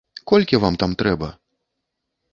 [0.31, 1.29] Колькі вам там трэба?